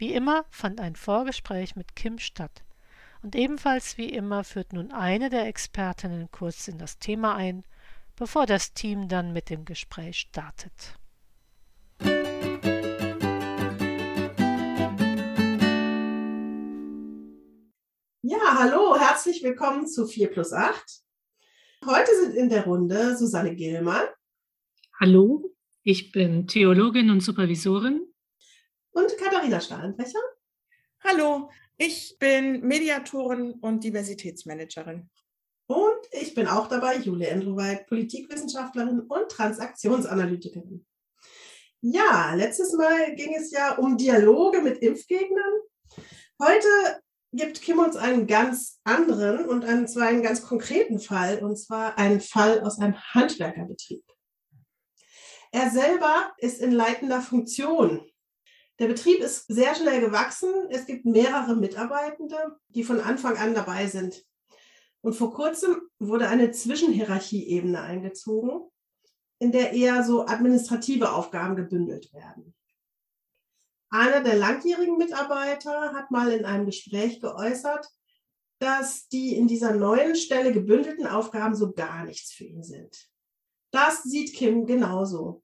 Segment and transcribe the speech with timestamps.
[0.00, 2.62] Wie immer fand ein Vorgespräch mit Kim statt.
[3.20, 7.64] Und ebenfalls wie immer führt nun eine der Expertinnen kurz in das Thema ein,
[8.14, 10.96] bevor das Team dann mit dem Gespräch startet.
[18.22, 21.02] Ja, hallo, herzlich willkommen zu 4 plus 8.
[21.86, 24.06] Heute sind in der Runde Susanne Gillmann.
[25.00, 28.08] Hallo, ich bin Theologin und Supervisorin.
[28.92, 30.20] Und Katharina Stahlenbrecher.
[31.04, 35.08] Hallo, ich bin Mediatorin und Diversitätsmanagerin.
[35.66, 40.86] Und ich bin auch dabei, Julia Endroweit, Politikwissenschaftlerin und Transaktionsanalytikerin.
[41.80, 45.60] Ja, letztes Mal ging es ja um Dialoge mit Impfgegnern.
[46.42, 46.68] Heute
[47.32, 51.98] gibt Kim uns einen ganz anderen und einen, zwar einen ganz konkreten Fall, und zwar
[51.98, 54.02] einen Fall aus einem Handwerkerbetrieb.
[55.52, 58.10] Er selber ist in leitender Funktion
[58.78, 60.52] der Betrieb ist sehr schnell gewachsen.
[60.70, 64.24] Es gibt mehrere Mitarbeitende, die von Anfang an dabei sind.
[65.00, 68.70] Und vor kurzem wurde eine Zwischenhierarchieebene eingezogen,
[69.40, 72.54] in der eher so administrative Aufgaben gebündelt werden.
[73.90, 77.88] Einer der langjährigen Mitarbeiter hat mal in einem Gespräch geäußert,
[78.58, 83.08] dass die in dieser neuen Stelle gebündelten Aufgaben so gar nichts für ihn sind.
[83.70, 85.42] Das sieht Kim genauso.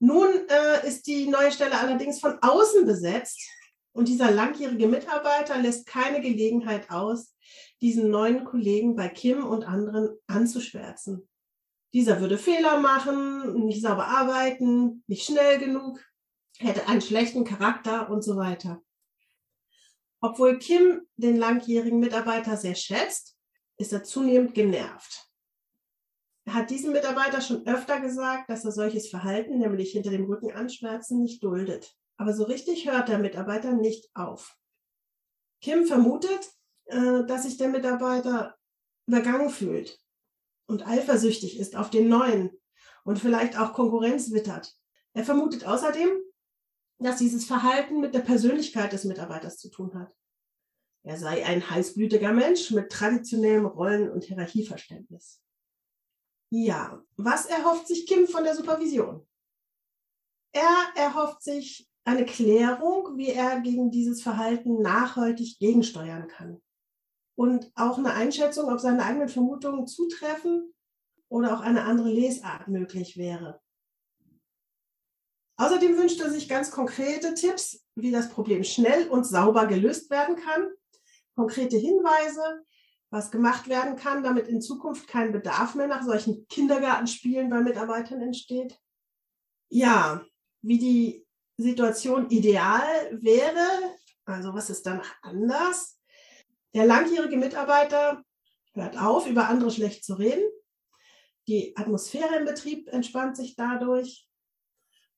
[0.00, 3.38] Nun äh, ist die neue Stelle allerdings von außen besetzt
[3.92, 7.36] und dieser langjährige Mitarbeiter lässt keine Gelegenheit aus,
[7.82, 11.28] diesen neuen Kollegen bei Kim und anderen anzuschwärzen.
[11.92, 16.00] Dieser würde Fehler machen, nicht sauber arbeiten, nicht schnell genug,
[16.58, 18.80] hätte einen schlechten Charakter und so weiter.
[20.22, 23.36] Obwohl Kim den langjährigen Mitarbeiter sehr schätzt,
[23.76, 25.29] ist er zunehmend genervt
[26.48, 31.22] hat diesem Mitarbeiter schon öfter gesagt, dass er solches Verhalten, nämlich hinter dem Rücken anschwärzen,
[31.22, 31.94] nicht duldet.
[32.16, 34.56] Aber so richtig hört der Mitarbeiter nicht auf.
[35.60, 36.50] Kim vermutet,
[36.86, 38.56] äh, dass sich der Mitarbeiter
[39.06, 40.00] übergangen fühlt
[40.66, 42.50] und eifersüchtig ist auf den neuen
[43.04, 44.74] und vielleicht auch Konkurrenz wittert.
[45.12, 46.10] Er vermutet außerdem,
[46.98, 50.14] dass dieses Verhalten mit der Persönlichkeit des Mitarbeiters zu tun hat.
[51.02, 55.40] Er sei ein heißblütiger Mensch mit traditionellem Rollen- und Hierarchieverständnis.
[56.52, 59.26] Ja, was erhofft sich Kim von der Supervision?
[60.52, 66.60] Er erhofft sich eine Klärung, wie er gegen dieses Verhalten nachhaltig gegensteuern kann.
[67.36, 70.74] Und auch eine Einschätzung, ob seine eigenen Vermutungen zutreffen
[71.28, 73.60] oder auch eine andere Lesart möglich wäre.
[75.56, 80.36] Außerdem wünscht er sich ganz konkrete Tipps, wie das Problem schnell und sauber gelöst werden
[80.36, 80.68] kann,
[81.36, 82.64] konkrete Hinweise,
[83.10, 88.20] was gemacht werden kann, damit in Zukunft kein Bedarf mehr nach solchen Kindergartenspielen bei Mitarbeitern
[88.20, 88.78] entsteht?
[89.68, 90.24] Ja,
[90.62, 91.26] wie die
[91.56, 95.98] Situation ideal wäre, also was ist dann anders?
[96.74, 98.22] Der langjährige Mitarbeiter
[98.74, 100.48] hört auf, über andere schlecht zu reden.
[101.48, 104.28] Die Atmosphäre im Betrieb entspannt sich dadurch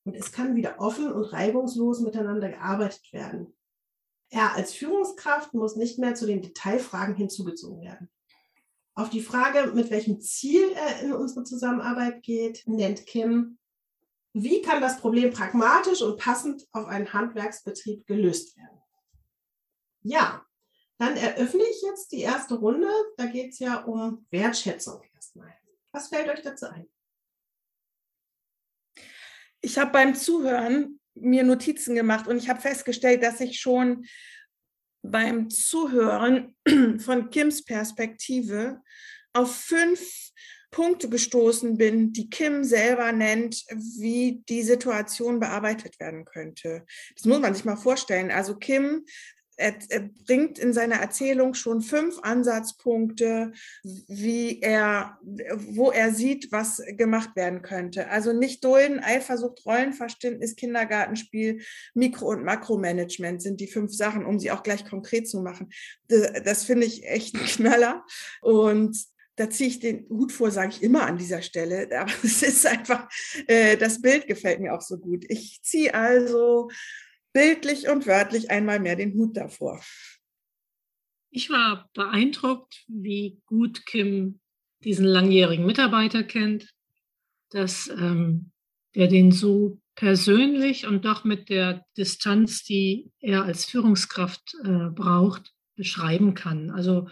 [0.04, 3.54] und es kann wieder offen und reibungslos miteinander gearbeitet werden.
[4.32, 8.10] Er als Führungskraft muss nicht mehr zu den Detailfragen hinzugezogen werden.
[8.94, 13.58] Auf die Frage, mit welchem Ziel er in unsere Zusammenarbeit geht, nennt Kim,
[14.32, 18.80] wie kann das Problem pragmatisch und passend auf einen Handwerksbetrieb gelöst werden?
[20.00, 20.46] Ja,
[20.96, 22.88] dann eröffne ich jetzt die erste Runde.
[23.18, 25.54] Da geht es ja um Wertschätzung erstmal.
[25.92, 26.88] Was fällt euch dazu ein?
[29.60, 34.06] Ich habe beim Zuhören mir Notizen gemacht und ich habe festgestellt, dass ich schon
[35.02, 36.56] beim Zuhören
[36.98, 38.80] von Kims Perspektive
[39.32, 40.30] auf fünf
[40.70, 46.86] Punkte gestoßen bin, die Kim selber nennt, wie die Situation bearbeitet werden könnte.
[47.14, 48.30] Das muss man sich mal vorstellen.
[48.30, 49.04] Also Kim
[49.62, 55.18] er, er, bringt in seiner Erzählung schon fünf Ansatzpunkte, wie er,
[55.68, 58.08] wo er sieht, was gemacht werden könnte.
[58.08, 61.62] Also nicht dulden, Eifersucht, Rollenverständnis, Kindergartenspiel,
[61.94, 65.70] Mikro- und Makromanagement sind die fünf Sachen, um sie auch gleich konkret zu machen.
[66.08, 68.04] Das, das finde ich echt ein Knaller.
[68.40, 68.96] Und
[69.36, 71.88] da ziehe ich den Hut vor, sage ich immer an dieser Stelle.
[71.98, 73.08] Aber es ist einfach,
[73.46, 75.24] äh, das Bild gefällt mir auch so gut.
[75.28, 76.68] Ich ziehe also
[77.32, 79.82] bildlich und wörtlich einmal mehr den Hut davor.
[81.30, 84.40] Ich war beeindruckt, wie gut Kim
[84.84, 86.68] diesen langjährigen Mitarbeiter kennt,
[87.50, 88.50] dass ähm,
[88.94, 95.54] der den so persönlich und doch mit der Distanz, die er als Führungskraft äh, braucht,
[95.76, 96.70] beschreiben kann.
[96.70, 97.08] Also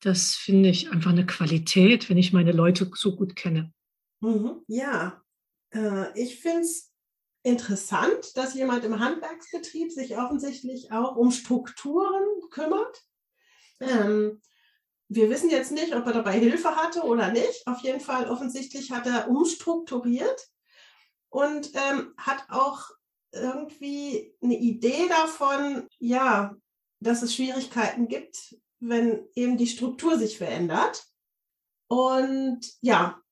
[0.00, 3.72] das finde ich einfach eine Qualität, wenn ich meine Leute so gut kenne.
[4.20, 5.22] Mhm, ja,
[5.72, 6.92] äh, ich finde es
[7.46, 13.04] interessant, dass jemand im Handwerksbetrieb sich offensichtlich auch um Strukturen kümmert.
[13.78, 14.42] Ähm,
[15.08, 17.64] wir wissen jetzt nicht, ob er dabei Hilfe hatte oder nicht.
[17.68, 20.48] Auf jeden Fall offensichtlich hat er umstrukturiert
[21.28, 22.90] und ähm, hat auch
[23.30, 26.56] irgendwie eine Idee davon, ja,
[26.98, 31.04] dass es Schwierigkeiten gibt, wenn eben die Struktur sich verändert.
[31.86, 33.22] Und ja,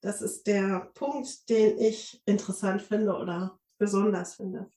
[0.00, 4.70] das ist der Punkt, den ich interessant finde oder besonders finde.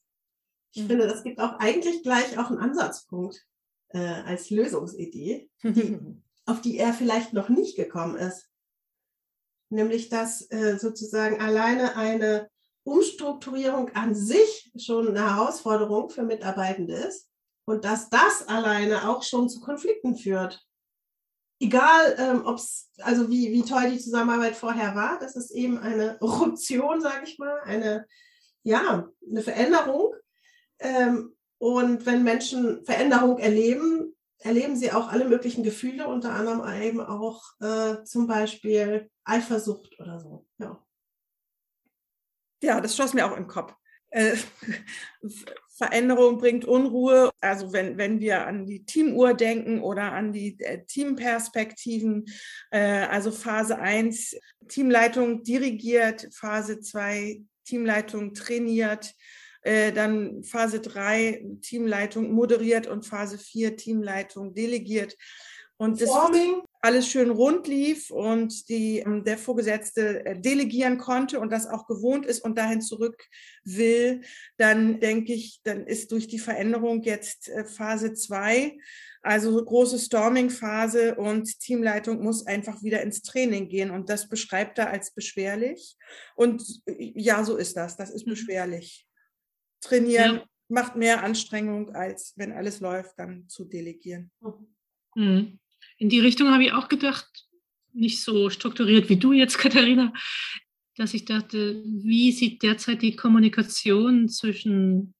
[0.74, 0.88] Ich mhm.
[0.88, 3.46] finde, das gibt auch eigentlich gleich auch einen Ansatzpunkt
[3.90, 8.48] äh, als Lösungsidee, die, auf die er vielleicht noch nicht gekommen ist.
[9.70, 12.50] Nämlich, dass äh, sozusagen alleine eine
[12.84, 17.30] Umstrukturierung an sich schon eine Herausforderung für Mitarbeitende ist
[17.66, 20.66] und dass das alleine auch schon zu Konflikten führt.
[21.62, 25.78] Egal, ähm, ob es, also wie, wie toll die Zusammenarbeit vorher war, das ist eben
[25.78, 28.08] eine Ruption, sage ich mal, eine,
[28.64, 30.16] ja, eine Veränderung.
[30.80, 37.00] Ähm, und wenn Menschen Veränderung erleben, erleben sie auch alle möglichen Gefühle, unter anderem eben
[37.00, 40.48] auch äh, zum Beispiel Eifersucht oder so.
[40.58, 40.84] Ja.
[42.64, 43.76] Ja, das schoss mir auch im Kopf.
[44.12, 44.36] Äh,
[45.82, 47.32] Veränderung bringt Unruhe.
[47.42, 52.26] Also wenn, wenn wir an die Teamuhr denken oder an die äh, Teamperspektiven,
[52.70, 54.36] äh, also Phase 1,
[54.68, 59.16] Teamleitung dirigiert, Phase 2, Teamleitung trainiert,
[59.64, 65.18] äh, dann Phase 3, Teamleitung moderiert und Phase 4, Teamleitung delegiert.
[65.82, 66.12] Und das
[66.84, 71.88] alles schön rund lief und die, ähm, der Vorgesetzte äh, delegieren konnte und das auch
[71.88, 73.28] gewohnt ist und dahin zurück
[73.64, 74.22] will,
[74.58, 78.78] dann denke ich, dann ist durch die Veränderung jetzt äh, Phase 2,
[79.24, 84.92] also große Storming-Phase und Teamleitung muss einfach wieder ins Training gehen und das beschreibt er
[84.92, 85.98] als beschwerlich.
[86.36, 88.32] Und äh, ja, so ist das, das ist mhm.
[88.32, 89.08] beschwerlich.
[89.82, 90.46] Trainieren ja.
[90.68, 94.30] macht mehr Anstrengung, als wenn alles läuft, dann zu delegieren.
[95.16, 95.60] Mhm.
[96.02, 97.28] In die Richtung habe ich auch gedacht,
[97.94, 100.12] nicht so strukturiert wie du jetzt, Katharina,
[100.96, 105.14] dass ich dachte, wie sieht derzeit die Kommunikation zwischen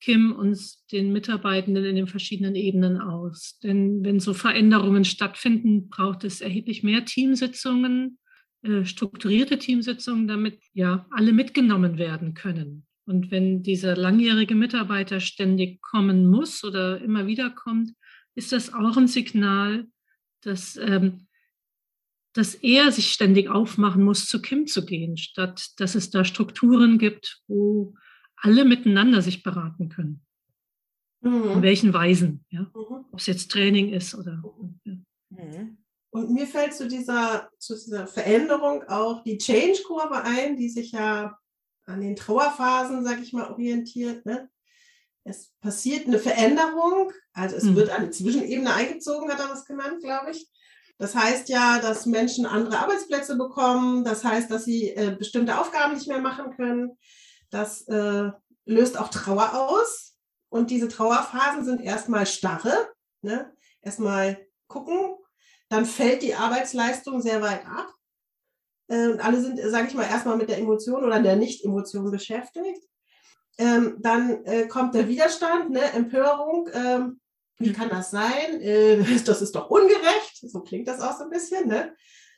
[0.00, 0.58] Kim und
[0.90, 3.60] den Mitarbeitenden in den verschiedenen Ebenen aus?
[3.62, 8.18] Denn wenn so Veränderungen stattfinden, braucht es erheblich mehr Teamsitzungen,
[8.62, 12.84] äh, strukturierte Teamsitzungen, damit ja alle mitgenommen werden können.
[13.04, 17.92] Und wenn dieser langjährige Mitarbeiter ständig kommen muss oder immer wieder kommt,
[18.34, 19.86] ist das auch ein Signal,
[20.46, 21.26] dass, ähm,
[22.32, 26.98] dass er sich ständig aufmachen muss, zu Kim zu gehen, statt dass es da Strukturen
[26.98, 27.94] gibt, wo
[28.36, 30.24] alle miteinander sich beraten können.
[31.20, 31.50] Mhm.
[31.50, 32.62] In welchen Weisen, ja?
[32.62, 33.06] Mhm.
[33.10, 34.42] Ob es jetzt Training ist oder.
[34.84, 34.96] Ja.
[35.30, 35.78] Mhm.
[36.10, 41.38] Und mir fällt zu dieser, zu dieser Veränderung auch die Change-Kurve ein, die sich ja
[41.84, 44.24] an den Trauerphasen, sag ich mal, orientiert.
[44.24, 44.48] Ne?
[45.26, 47.76] Es passiert eine Veränderung, also es mhm.
[47.76, 50.48] wird eine Zwischenebene eingezogen, hat er das genannt, glaube ich.
[50.98, 54.04] Das heißt ja, dass Menschen andere Arbeitsplätze bekommen.
[54.04, 56.96] Das heißt, dass sie äh, bestimmte Aufgaben nicht mehr machen können.
[57.50, 58.30] Das äh,
[58.64, 60.14] löst auch Trauer aus.
[60.48, 62.88] Und diese Trauerphasen sind erstmal starre.
[63.20, 63.52] Ne?
[63.82, 65.16] Erstmal gucken.
[65.68, 67.92] Dann fällt die Arbeitsleistung sehr weit ab.
[68.88, 72.86] Äh, und alle sind, sage ich mal, erstmal mit der Emotion oder der Nicht-Emotion beschäftigt.
[73.58, 75.92] Ähm, dann äh, kommt der Widerstand, ne?
[75.92, 76.68] Empörung.
[76.72, 77.20] Ähm,
[77.58, 78.60] wie kann das sein?
[78.60, 80.40] Äh, das ist doch ungerecht.
[80.42, 81.68] So klingt das auch so ein bisschen.
[81.68, 81.94] Ne?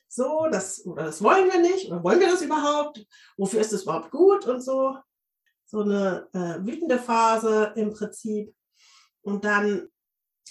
[0.08, 1.90] So, das, oder das wollen wir nicht.
[1.90, 3.04] Oder wollen wir das überhaupt?
[3.36, 4.46] Wofür ist es überhaupt gut?
[4.46, 4.96] Und so.
[5.66, 8.54] So eine äh, wütende Phase im Prinzip.
[9.20, 9.88] Und dann,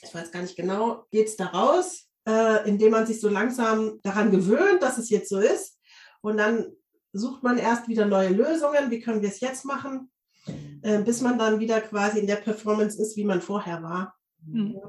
[0.03, 3.99] ich weiß gar nicht genau, geht es da raus, äh, indem man sich so langsam
[4.03, 5.79] daran gewöhnt, dass es jetzt so ist.
[6.21, 6.67] Und dann
[7.13, 8.91] sucht man erst wieder neue Lösungen.
[8.91, 10.11] Wie können wir es jetzt machen?
[10.87, 14.15] Äh, bis man dann wieder quasi in der Performance ist, wie man vorher war.
[14.45, 14.79] Mhm.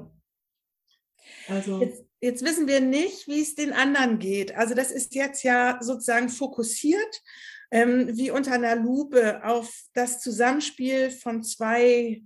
[1.49, 1.81] Also.
[1.81, 4.55] Jetzt, jetzt, wissen wir nicht, wie es den anderen geht.
[4.55, 7.21] Also das ist jetzt ja sozusagen fokussiert,
[7.69, 12.21] ähm, wie unter einer Lupe auf das Zusammenspiel von zwei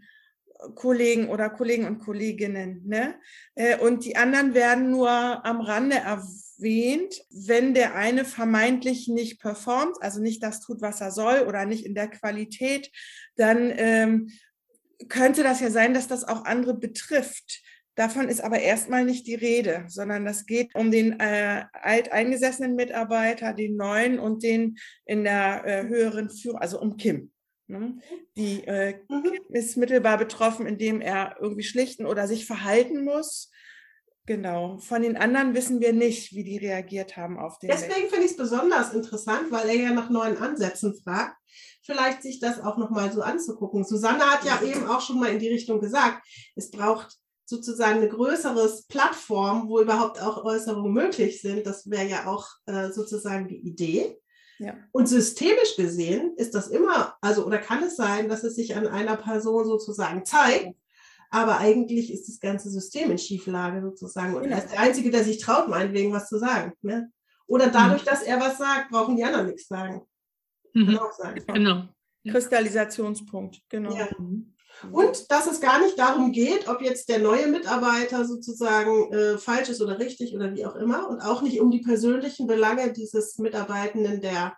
[0.75, 2.81] Kollegen oder Kollegen und Kolleginnen.
[2.85, 3.15] Ne?
[3.55, 9.97] Äh, und die anderen werden nur am Rande erwähnt, wenn der eine vermeintlich nicht performt,
[10.01, 12.91] also nicht das tut, was er soll oder nicht in der Qualität,
[13.35, 14.29] dann ähm,
[15.09, 17.61] könnte das ja sein, dass das auch andere betrifft.
[17.95, 23.53] Davon ist aber erstmal nicht die Rede, sondern das geht um den äh, alteingesessenen Mitarbeiter,
[23.53, 27.32] den neuen und den in der äh, höheren Führung, also um Kim.
[27.73, 27.99] Ne?
[28.37, 29.33] Die äh, mhm.
[29.49, 33.51] Ist mittelbar betroffen, indem er irgendwie schlichten oder sich verhalten muss.
[34.25, 34.77] Genau.
[34.77, 37.69] Von den anderen wissen wir nicht, wie die reagiert haben auf den.
[37.69, 41.35] Deswegen finde ich es besonders interessant, weil er ja nach neuen Ansätzen fragt.
[41.81, 43.83] Vielleicht sich das auch nochmal so anzugucken.
[43.83, 46.25] Susanne hat ja eben auch schon mal in die Richtung gesagt,
[46.55, 51.67] es braucht sozusagen eine größere Plattform, wo überhaupt auch Äußerungen möglich sind.
[51.67, 54.17] Das wäre ja auch äh, sozusagen die Idee.
[54.59, 54.75] Ja.
[54.91, 58.87] Und systemisch gesehen ist das immer, also oder kann es sein, dass es sich an
[58.87, 60.75] einer Person sozusagen zeigt,
[61.29, 64.35] aber eigentlich ist das ganze System in Schieflage sozusagen.
[64.35, 66.73] Und er ist der Einzige, der sich traut, meinetwegen was zu sagen.
[66.83, 67.11] Ne?
[67.47, 68.05] Oder dadurch, mhm.
[68.05, 70.01] dass er was sagt, brauchen die anderen nichts sagen.
[70.73, 70.85] Mhm.
[70.85, 71.43] Kann auch sein.
[71.47, 71.83] Genau.
[72.27, 73.95] Kristallisationspunkt, genau.
[73.95, 74.07] Ja.
[74.17, 74.52] Mhm.
[74.91, 79.69] Und dass es gar nicht darum geht, ob jetzt der neue Mitarbeiter sozusagen äh, falsch
[79.69, 81.09] ist oder richtig oder wie auch immer.
[81.09, 84.55] Und auch nicht um die persönlichen Belange dieses Mitarbeitenden, der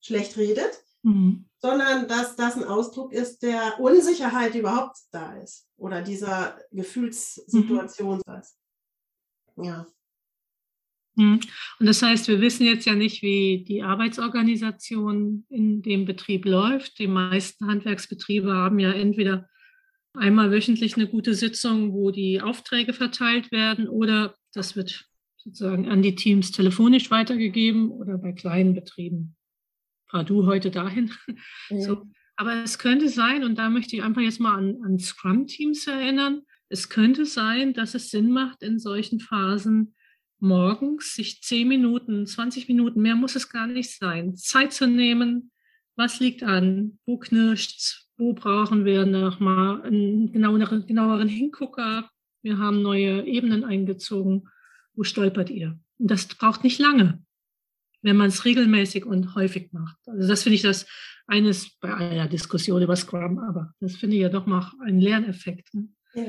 [0.00, 1.46] schlecht redet, mhm.
[1.60, 8.20] sondern dass das ein Ausdruck ist der Unsicherheit, die überhaupt da ist oder dieser Gefühlssituation.
[8.26, 9.64] Mhm.
[9.64, 9.86] Ja.
[11.14, 11.46] Und
[11.78, 16.98] das heißt, wir wissen jetzt ja nicht, wie die Arbeitsorganisation in dem Betrieb läuft.
[16.98, 19.48] Die meisten Handwerksbetriebe haben ja entweder
[20.14, 26.02] einmal wöchentlich eine gute Sitzung, wo die Aufträge verteilt werden oder das wird sozusagen an
[26.02, 29.36] die Teams telefonisch weitergegeben oder bei kleinen Betrieben
[30.12, 31.10] fahr du heute dahin.
[31.70, 31.80] Ja.
[31.80, 32.06] So.
[32.36, 36.42] Aber es könnte sein, und da möchte ich einfach jetzt mal an, an Scrum-Teams erinnern,
[36.68, 39.94] es könnte sein, dass es Sinn macht, in solchen Phasen
[40.38, 45.50] morgens sich 10 Minuten, 20 Minuten, mehr muss es gar nicht sein, Zeit zu nehmen,
[45.94, 52.08] was liegt an, wo knirscht's, wo brauchen wir nochmal einen genaueren, genaueren Hingucker,
[52.42, 54.48] wir haben neue Ebenen eingezogen,
[54.94, 55.78] wo stolpert ihr?
[55.98, 57.22] Und das braucht nicht lange
[58.02, 59.96] wenn man es regelmäßig und häufig macht.
[60.06, 60.86] Also das finde ich das
[61.26, 65.72] eines bei einer Diskussion über Scrum, aber das finde ich ja doch mal ein Lerneffekt.
[65.72, 65.88] Ne?
[66.14, 66.24] Ja.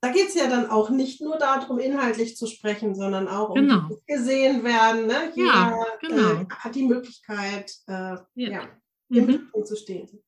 [0.00, 3.54] Da geht es ja dann auch nicht nur darum, inhaltlich zu sprechen, sondern auch um
[3.54, 3.88] genau.
[4.06, 5.06] gesehen werden.
[5.06, 5.32] Ne?
[5.34, 6.42] Jeder ja, genau.
[6.42, 8.50] äh, hat die Möglichkeit, äh, ja.
[8.50, 8.68] ja.
[9.08, 9.64] im mhm.
[9.64, 10.22] zu stehen.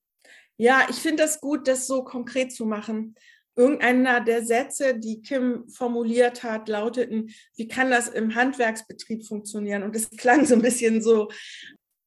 [0.57, 3.15] Ja, ich finde das gut, das so konkret zu machen.
[3.55, 9.83] Irgendeiner der Sätze, die Kim formuliert hat, lauteten, wie kann das im Handwerksbetrieb funktionieren?
[9.83, 11.29] Und es klang so ein bisschen so,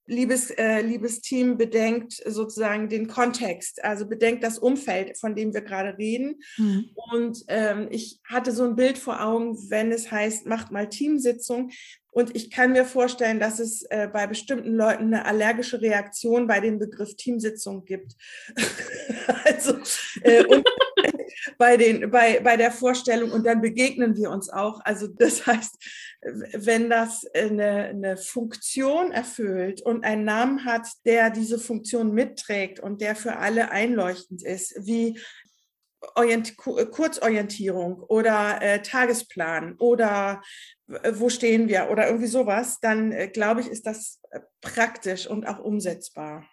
[0.09, 5.61] liebes, äh, liebes Team, bedenkt sozusagen den Kontext, also bedenkt das Umfeld, von dem wir
[5.61, 6.41] gerade reden.
[6.57, 6.89] Mhm.
[7.11, 11.71] Und ähm, ich hatte so ein Bild vor Augen, wenn es heißt, macht mal Teamsitzung.
[12.19, 16.59] Und ich kann mir vorstellen, dass es äh, bei bestimmten Leuten eine allergische Reaktion bei
[16.59, 18.17] dem Begriff Teamsitzung gibt.
[19.45, 19.77] also,
[20.23, 20.67] äh, und
[21.57, 24.81] bei, den, bei, bei der Vorstellung und dann begegnen wir uns auch.
[24.83, 25.77] Also das heißt,
[26.53, 32.99] wenn das eine, eine Funktion erfüllt und einen Namen hat, der diese Funktion mitträgt und
[32.99, 35.17] der für alle einleuchtend ist, wie
[36.15, 40.41] Orient Kurzorientierung oder äh, Tagesplan oder
[40.87, 45.45] wo stehen wir oder irgendwie sowas, dann äh, glaube ich, ist das äh, praktisch und
[45.47, 46.45] auch umsetzbar.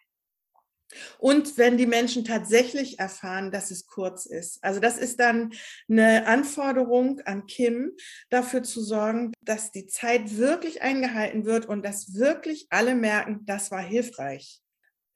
[1.19, 4.62] Und wenn die Menschen tatsächlich erfahren, dass es kurz ist.
[4.62, 5.53] Also das ist dann
[5.88, 7.93] eine Anforderung an Kim,
[8.31, 13.71] dafür zu sorgen, dass die Zeit wirklich eingehalten wird und dass wirklich alle merken, das
[13.71, 14.61] war hilfreich.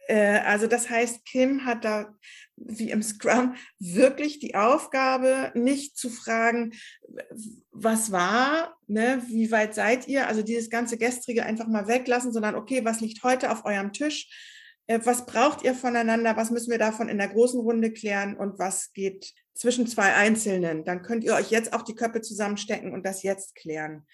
[0.08, 2.12] Äh, also das heißt, Kim hat da
[2.60, 6.72] wie im Scrum wirklich die Aufgabe, nicht zu fragen,
[7.72, 12.54] was war, ne, wie weit seid ihr, also dieses ganze Gestrige einfach mal weglassen, sondern
[12.54, 14.28] okay, was liegt heute auf eurem Tisch?
[14.86, 18.58] Äh, was braucht ihr voneinander, was müssen wir davon in der großen Runde klären und
[18.58, 20.84] was geht zwischen zwei Einzelnen.
[20.84, 24.06] Dann könnt ihr euch jetzt auch die Köpfe zusammenstecken und das jetzt klären.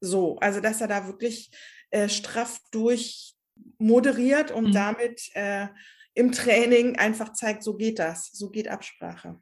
[0.00, 1.50] So, also dass er da wirklich
[1.90, 3.34] äh, straff durch
[3.78, 4.72] moderiert und mhm.
[4.72, 5.68] damit äh,
[6.16, 9.38] im Training einfach zeigt, so geht das, so geht Absprache.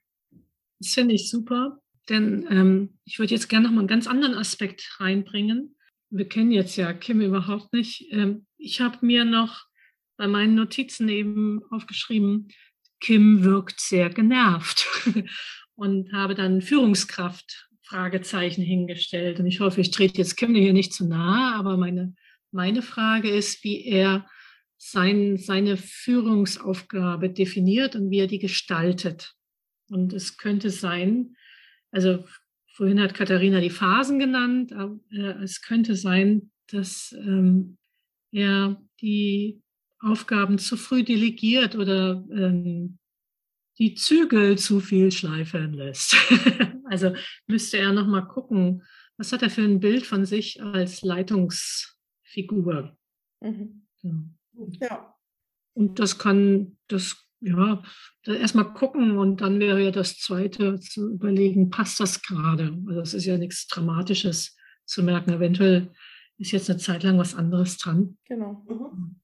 [0.81, 1.79] Das finde ich super,
[2.09, 5.77] denn ähm, ich würde jetzt gerne noch mal einen ganz anderen Aspekt reinbringen.
[6.11, 8.07] Wir kennen jetzt ja Kim überhaupt nicht.
[8.11, 9.67] Ähm, ich habe mir noch
[10.17, 12.49] bei meinen Notizen eben aufgeschrieben,
[13.01, 14.87] Kim wirkt sehr genervt
[15.77, 19.39] und habe dann Führungskraft Fragezeichen hingestellt.
[19.39, 22.15] Und ich hoffe, ich trete jetzt Kim hier nicht zu nahe, aber meine,
[22.51, 24.27] meine Frage ist, wie er
[24.77, 29.35] sein, seine Führungsaufgabe definiert und wie er die gestaltet.
[29.89, 31.37] Und es könnte sein,
[31.91, 32.25] also
[32.75, 37.79] vorhin hat Katharina die Phasen genannt, aber äh, es könnte sein, dass ähm,
[38.33, 39.63] er die
[40.01, 42.99] Aufgaben zu früh delegiert oder ähm,
[43.79, 46.17] die Zügel zu viel schleifen lässt.
[46.85, 47.15] also
[47.47, 48.83] müsste er nochmal gucken,
[49.17, 52.97] was hat er für ein Bild von sich als Leitungsfigur.
[53.41, 53.87] Mhm.
[54.03, 54.13] Ja.
[55.75, 57.83] Und das kann, das, ja,
[58.25, 62.79] erstmal gucken und dann wäre ja das Zweite zu überlegen, passt das gerade?
[62.87, 65.33] Also es ist ja nichts Dramatisches zu merken.
[65.33, 65.93] Eventuell
[66.39, 68.19] ist jetzt eine Zeit lang was anderes dran.
[68.25, 68.65] Genau.
[68.69, 69.21] Mhm.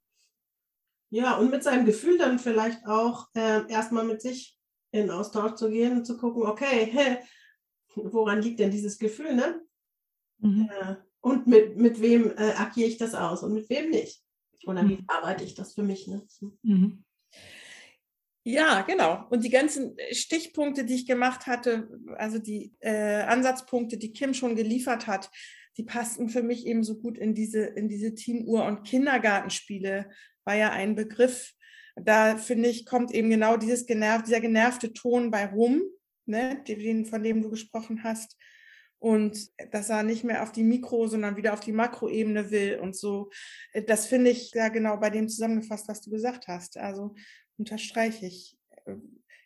[1.12, 4.56] Ja, und mit seinem Gefühl dann vielleicht auch äh, erstmal mit sich
[4.92, 7.18] in Austausch zu gehen und zu gucken, okay, hä,
[7.94, 9.60] woran liegt denn dieses Gefühl, ne?
[10.38, 10.70] Mhm.
[10.70, 14.22] Äh, und mit, mit wem äh, agiere ich das aus und mit wem nicht?
[14.66, 16.06] Oder wie arbeite ich das für mich?
[16.06, 16.22] Ne?
[16.62, 17.04] Mhm.
[18.44, 19.26] Ja, genau.
[19.28, 24.56] Und die ganzen Stichpunkte, die ich gemacht hatte, also die äh, Ansatzpunkte, die Kim schon
[24.56, 25.30] geliefert hat,
[25.76, 30.10] die passten für mich eben so gut in diese, in diese Teamuhr- und Kindergartenspiele,
[30.44, 31.52] war ja ein Begriff.
[31.96, 35.82] Da finde ich, kommt eben genau dieses generv, dieser genervte Ton bei rum,
[36.24, 38.36] ne, den, von dem du gesprochen hast.
[39.00, 42.94] Und dass er nicht mehr auf die Mikro, sondern wieder auf die Makroebene will und
[42.94, 43.30] so.
[43.86, 46.76] Das finde ich ja genau bei dem zusammengefasst, was du gesagt hast.
[46.76, 47.14] Also
[47.56, 48.56] unterstreiche ich.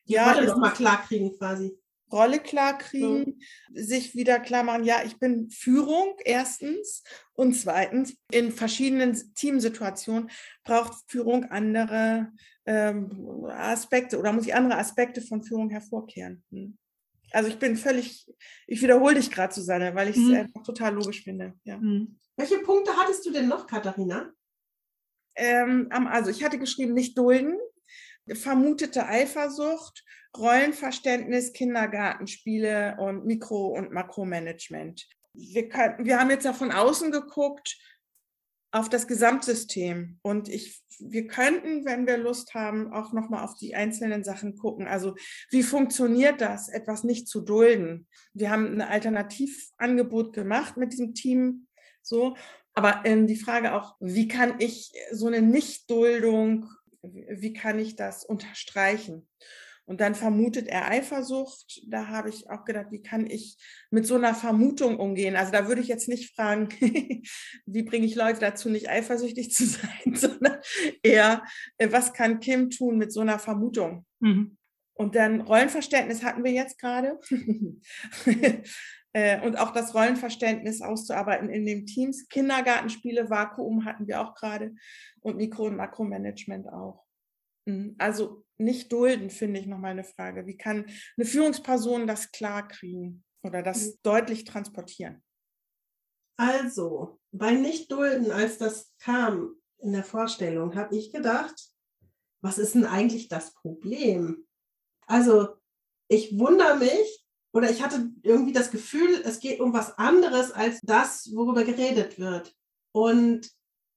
[0.08, 1.78] Die ja, Rolle nochmal klar kriegen quasi.
[2.12, 3.38] Rolle klar kriegen,
[3.70, 3.76] mhm.
[3.76, 10.30] sich wieder klar machen, ja, ich bin Führung erstens und zweitens in verschiedenen Teamsituationen
[10.64, 12.32] braucht Führung andere
[12.66, 16.44] ähm, Aspekte oder muss ich andere Aspekte von Führung hervorkehren.
[16.50, 16.78] Hm.
[17.34, 18.32] Also ich bin völlig,
[18.68, 20.34] ich wiederhole dich gerade, Susanne, weil ich es mhm.
[20.36, 21.54] einfach total logisch finde.
[21.64, 21.78] Ja.
[21.78, 22.16] Mhm.
[22.36, 24.32] Welche Punkte hattest du denn noch, Katharina?
[25.34, 27.58] Ähm, also ich hatte geschrieben, nicht dulden,
[28.32, 30.04] vermutete Eifersucht,
[30.36, 35.04] Rollenverständnis, Kindergartenspiele und Mikro- und Makromanagement.
[35.32, 37.76] Wir, können, wir haben jetzt ja von außen geguckt
[38.74, 43.74] auf das Gesamtsystem und ich, wir könnten, wenn wir Lust haben, auch nochmal auf die
[43.74, 44.86] einzelnen Sachen gucken.
[44.86, 45.14] Also
[45.50, 48.06] wie funktioniert das, etwas nicht zu dulden?
[48.32, 51.66] Wir haben ein Alternativangebot gemacht mit diesem Team,
[52.02, 52.36] so.
[52.76, 56.68] Aber ähm, die Frage auch, wie kann ich so eine Nichtduldung
[57.12, 59.28] wie kann ich das unterstreichen?
[59.86, 61.82] Und dann vermutet er Eifersucht.
[61.86, 63.58] Da habe ich auch gedacht, wie kann ich
[63.90, 65.36] mit so einer Vermutung umgehen?
[65.36, 66.68] Also da würde ich jetzt nicht fragen,
[67.66, 70.56] wie bringe ich Leute dazu, nicht eifersüchtig zu sein, sondern
[71.02, 71.44] eher,
[71.78, 74.06] äh, was kann Kim tun mit so einer Vermutung?
[74.20, 74.56] Mhm.
[74.94, 77.18] Und dann Rollenverständnis hatten wir jetzt gerade.
[79.16, 82.28] Äh, und auch das Rollenverständnis auszuarbeiten in den Teams.
[82.28, 84.74] Kindergartenspiele, Vakuum hatten wir auch gerade
[85.20, 87.04] und Mikro- und Makromanagement auch.
[87.64, 87.94] Mhm.
[87.96, 90.46] Also nicht dulden, finde ich nochmal eine Frage.
[90.46, 90.86] Wie kann
[91.16, 93.92] eine Führungsperson das klar kriegen oder das mhm.
[94.02, 95.22] deutlich transportieren?
[96.36, 101.54] Also, bei Nicht-Dulden, als das kam in der Vorstellung, habe ich gedacht,
[102.42, 104.46] was ist denn eigentlich das Problem?
[105.06, 105.56] Also,
[106.08, 110.80] ich wundere mich, oder ich hatte irgendwie das Gefühl, es geht um was anderes als
[110.82, 112.54] das, worüber geredet wird.
[112.92, 113.48] Und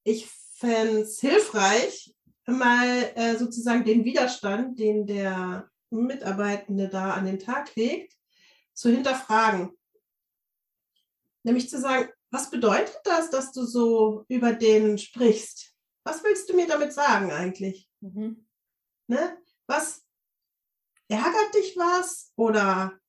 [0.03, 2.15] ich fände es hilfreich,
[2.47, 8.13] mal äh, sozusagen den Widerstand, den der Mitarbeitende da an den Tag legt,
[8.73, 9.71] zu hinterfragen.
[11.43, 15.73] Nämlich zu sagen, was bedeutet das, dass du so über den sprichst?
[16.03, 17.89] Was willst du mir damit sagen eigentlich?
[18.01, 18.47] Mhm.
[19.07, 19.37] Ne?
[19.67, 20.05] Was
[21.07, 22.31] ärgert dich was?
[22.35, 22.99] Oder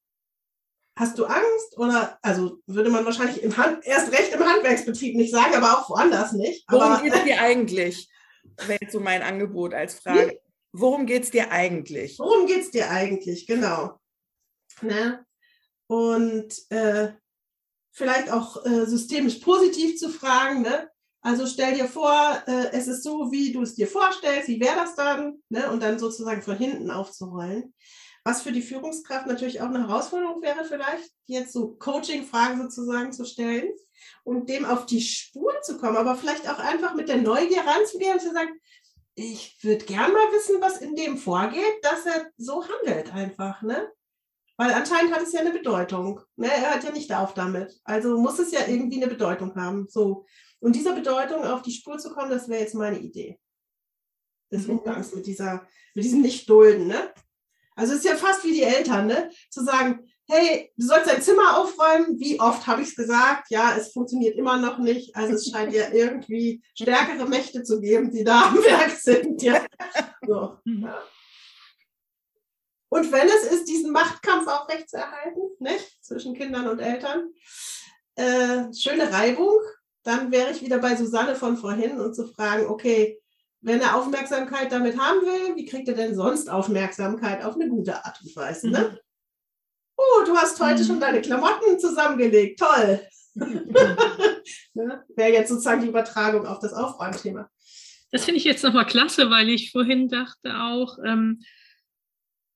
[0.99, 1.79] Hast du Angst?
[1.79, 5.89] Oder, also würde man wahrscheinlich im Hand, erst recht im Handwerksbetrieb nicht sagen, aber auch
[5.91, 6.65] woanders nicht.
[6.69, 8.11] Worum geht es dir eigentlich?
[8.67, 10.41] Wäre jetzt so mein Angebot als Frage.
[10.73, 12.19] Worum geht es dir eigentlich?
[12.19, 13.99] Worum geht es dir eigentlich, genau.
[14.83, 15.25] Ne?
[15.87, 17.13] Und äh,
[17.93, 20.63] vielleicht auch äh, systemisch positiv zu fragen.
[20.63, 20.91] Ne?
[21.21, 24.77] Also stell dir vor, äh, es ist so, wie du es dir vorstellst, wie wäre
[24.77, 25.43] das dann?
[25.49, 25.71] Ne?
[25.71, 27.75] Und dann sozusagen von hinten aufzurollen.
[28.25, 33.25] Was für die Führungskraft natürlich auch eine Herausforderung wäre, vielleicht jetzt so Coaching-Fragen sozusagen zu
[33.25, 33.73] stellen
[34.25, 38.15] und dem auf die Spur zu kommen, aber vielleicht auch einfach mit der Neugier ranzugehen
[38.15, 38.61] und zu sagen,
[39.15, 43.91] ich würde gern mal wissen, was in dem vorgeht, dass er so handelt einfach, ne?
[44.57, 46.21] Weil anscheinend hat es ja eine Bedeutung.
[46.35, 46.51] Ne?
[46.51, 47.81] Er hört ja nicht auf damit.
[47.85, 49.87] Also muss es ja irgendwie eine Bedeutung haben.
[49.89, 50.27] So.
[50.59, 53.39] Und dieser Bedeutung auf die Spur zu kommen, das wäre jetzt meine Idee.
[54.51, 54.79] Des mhm.
[54.79, 57.15] Umgangs mit dieser, mit diesem Nicht-Dulden, ne?
[57.77, 59.31] Also es ist ja fast wie die Eltern, ne?
[59.49, 62.21] Zu sagen, hey, du sollst dein Zimmer aufräumen.
[62.21, 63.51] Wie oft habe ich es gesagt?
[63.51, 65.17] Ja, es funktioniert immer noch nicht.
[65.17, 69.43] Also es scheint ja irgendwie stärkere Mächte zu geben, die da am Werk sind.
[69.43, 69.65] Ja.
[70.27, 70.85] So, mhm.
[70.85, 71.03] ja.
[72.91, 76.05] Und wenn es ist, diesen Machtkampf aufrechtzuerhalten, nicht?
[76.05, 77.33] zwischen Kindern und Eltern,
[78.15, 79.59] äh, schöne Reibung,
[80.03, 83.21] dann wäre ich wieder bei Susanne von vorhin und zu fragen, okay,
[83.61, 88.05] wenn er Aufmerksamkeit damit haben will, wie kriegt er denn sonst Aufmerksamkeit auf eine gute
[88.05, 88.71] Art und Weise?
[88.71, 88.99] Ne?
[89.99, 90.05] Mhm.
[90.23, 90.87] Oh, du hast heute mhm.
[90.87, 92.61] schon deine Klamotten zusammengelegt.
[92.61, 93.01] Toll.
[93.35, 95.05] ne?
[95.17, 97.49] Wäre jetzt sozusagen die Übertragung auf das Aufräumthema.
[98.11, 101.41] Das finde ich jetzt nochmal klasse, weil ich vorhin dachte auch, ähm,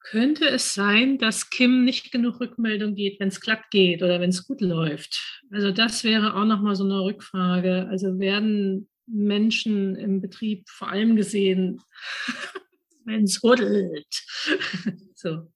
[0.00, 4.30] könnte es sein, dass Kim nicht genug Rückmeldung geht, wenn es glatt geht oder wenn
[4.30, 5.42] es gut läuft?
[5.52, 7.86] Also das wäre auch nochmal so eine Rückfrage.
[7.88, 11.80] Also werden Menschen im Betrieb vor allem gesehen,
[13.04, 14.08] wenn es huddelt?
[15.14, 15.52] so.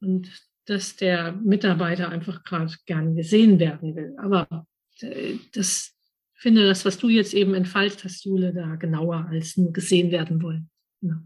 [0.00, 0.30] Und
[0.68, 4.14] dass der Mitarbeiter einfach gerade gerne gesehen werden will.
[4.18, 4.66] Aber
[5.00, 5.94] äh, das
[6.34, 10.42] finde das, was du jetzt eben entfaltet hast, Jule, da genauer als nur gesehen werden
[10.42, 10.70] wollen.
[11.00, 11.22] Ja.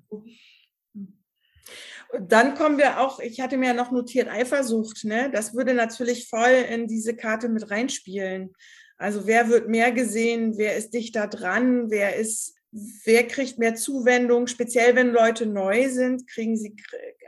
[2.20, 5.30] Dann kommen wir auch, ich hatte mir ja noch notiert, Eifersucht, ne?
[5.32, 8.52] Das würde natürlich voll in diese Karte mit reinspielen.
[8.98, 14.46] Also wer wird mehr gesehen, wer ist dichter dran, wer ist, wer kriegt mehr Zuwendung,
[14.46, 16.74] speziell wenn Leute neu sind, kriegen sie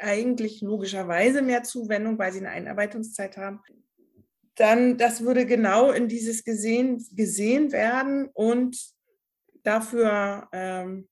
[0.01, 3.61] eigentlich logischerweise mehr Zuwendung, weil sie eine Einarbeitungszeit haben.
[4.57, 8.79] Dann, das würde genau in dieses gesehen, gesehen werden und
[9.65, 11.09] dafür ähm,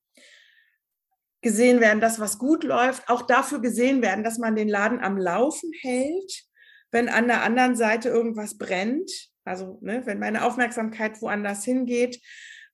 [1.43, 5.19] gesehen werden, dass was gut läuft, auch dafür gesehen werden, dass man den Laden am
[5.19, 6.45] Laufen hält,
[6.91, 9.11] wenn an der anderen Seite irgendwas brennt.
[9.45, 12.21] Also ne, wenn meine Aufmerksamkeit woanders hingeht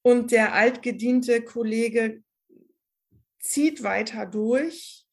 [0.03, 2.23] und der altgediente Kollege
[3.41, 5.07] zieht weiter durch,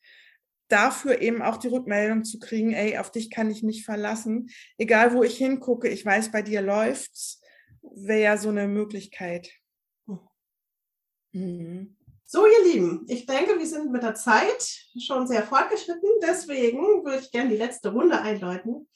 [0.68, 4.50] dafür eben auch die Rückmeldung zu kriegen, ey, auf dich kann ich nicht verlassen.
[4.78, 7.42] Egal wo ich hingucke, ich weiß, bei dir läuft's,
[7.82, 9.52] wäre ja so eine Möglichkeit.
[11.32, 11.98] Mhm.
[12.28, 16.10] So, ihr Lieben, ich denke, wir sind mit der Zeit schon sehr fortgeschritten.
[16.24, 18.90] Deswegen würde ich gerne die letzte Runde einläuten.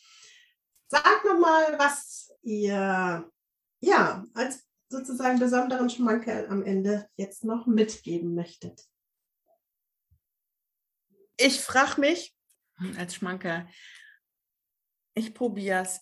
[0.87, 3.29] Sagt nochmal, was ihr
[3.81, 8.83] ja als sozusagen besonderen Schmankerl am Ende jetzt noch mitgeben möchtet.
[11.37, 12.35] Ich frage mich
[12.97, 13.67] als Schmankerl,
[15.13, 16.01] ich probiere es.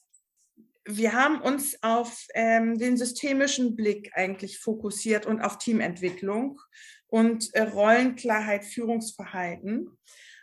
[0.86, 6.62] Wir haben uns auf ähm, den systemischen Blick eigentlich fokussiert und auf Teamentwicklung
[7.08, 9.98] und äh, Rollenklarheit, Führungsverhalten.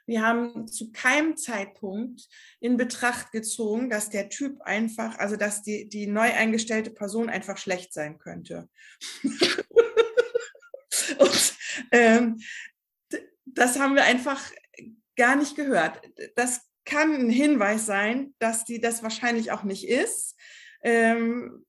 [0.07, 2.29] Wir haben zu keinem Zeitpunkt
[2.61, 7.57] in Betracht gezogen, dass der Typ einfach, also dass die, die neu eingestellte Person einfach
[7.57, 8.69] schlecht sein könnte.
[11.19, 11.55] und
[11.91, 12.41] ähm,
[13.47, 14.43] das haben wir einfach
[15.17, 16.01] gar nicht gehört.
[16.37, 20.37] Das kann ein Hinweis sein, dass die das wahrscheinlich auch nicht ist.
[20.83, 21.65] Ähm,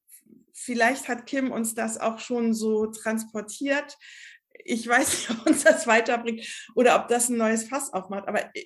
[0.52, 3.98] vielleicht hat Kim uns das auch schon so transportiert
[4.65, 8.28] ich weiß nicht, ob uns das weiterbringt oder ob das ein neues Fass aufmacht.
[8.28, 8.65] Aber äh,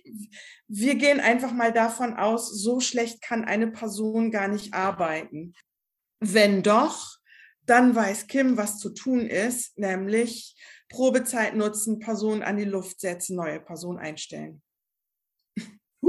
[0.67, 5.53] wir gehen einfach mal davon aus, so schlecht kann eine Person gar nicht arbeiten.
[6.19, 7.17] Wenn doch,
[7.65, 10.55] dann weiß Kim, was zu tun ist, nämlich
[10.89, 14.61] Probezeit nutzen, Person an die Luft setzen, neue Person einstellen.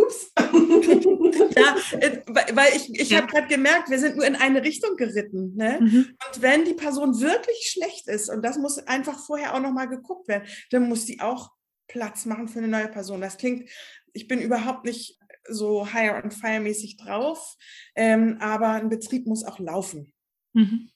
[0.02, 0.32] Ups.
[0.38, 3.18] ja, äh, weil ich, ich ja.
[3.18, 5.54] habe gerade gemerkt, wir sind nur in eine Richtung geritten.
[5.56, 5.78] Ne?
[5.80, 6.16] Mhm.
[6.26, 10.28] Und wenn die Person wirklich schlecht ist, und das muss einfach vorher auch nochmal geguckt
[10.28, 11.50] werden, dann muss die auch
[11.88, 13.20] Platz machen für eine neue Person.
[13.20, 13.68] Das klingt,
[14.12, 17.56] ich bin überhaupt nicht so higher and fire mäßig drauf,
[17.96, 20.12] ähm, aber ein Betrieb muss auch laufen.
[20.52, 20.90] Mhm.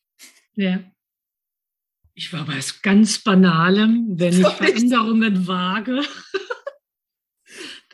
[0.54, 0.80] Ja.
[2.14, 6.02] Ich war bei was ganz Banalem, wenn ich Veränderungen wage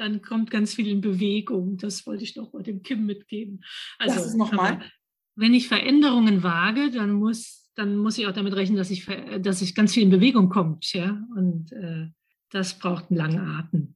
[0.00, 1.76] dann kommt ganz viel in Bewegung.
[1.76, 3.62] Das wollte ich noch mal dem Kim mitgeben.
[3.98, 4.80] Also, das ist nochmal.
[5.36, 9.06] Wenn ich Veränderungen wage, dann muss, dann muss ich auch damit rechnen, dass ich,
[9.40, 10.90] dass ich ganz viel in Bewegung kommt.
[10.94, 11.22] Ja?
[11.36, 12.08] Und äh,
[12.50, 13.94] das braucht einen langen Atem.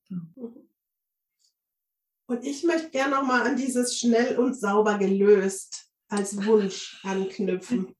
[2.27, 7.95] Und ich möchte gerne noch mal an dieses schnell und sauber gelöst als Wunsch anknüpfen.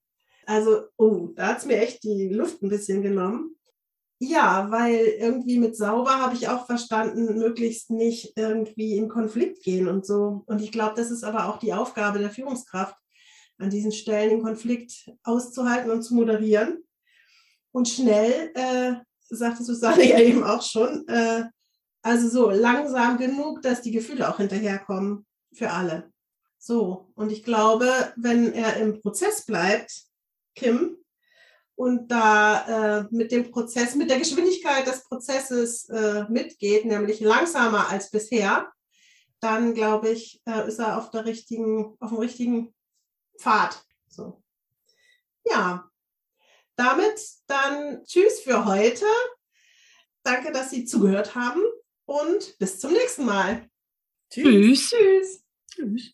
[0.45, 3.57] Also, oh, da hat es mir echt die Luft ein bisschen genommen.
[4.21, 9.89] Ja, weil irgendwie mit sauber habe ich auch verstanden, möglichst nicht irgendwie in Konflikt gehen
[9.89, 10.45] und so.
[10.47, 12.97] Und ich glaube, das ist aber auch die Aufgabe der Führungskraft,
[13.59, 16.85] an diesen Stellen den Konflikt auszuhalten und zu moderieren.
[17.73, 18.95] Und schnell, äh,
[19.29, 21.45] sagte Susanne ja eben auch schon, äh,
[22.03, 26.13] also so langsam genug, dass die Gefühle auch hinterherkommen für alle.
[26.59, 29.93] So, und ich glaube, wenn er im Prozess bleibt,
[30.55, 30.97] Kim,
[31.77, 37.89] und da äh, mit dem Prozess, mit der Geschwindigkeit des Prozesses äh, mitgeht, nämlich langsamer
[37.89, 38.73] als bisher,
[39.41, 42.75] dann glaube ich, äh, ist er auf der richtigen, auf dem richtigen
[43.39, 43.85] Pfad.
[44.09, 44.43] So.
[45.45, 45.91] Ja,
[46.77, 49.07] damit dann Tschüss für heute.
[50.23, 51.63] Danke, dass Sie zugehört haben
[52.07, 53.69] und bis zum nächsten Mal.
[54.31, 54.91] Tschüss.
[54.91, 55.45] Tschüss.
[55.71, 56.14] Tschüss.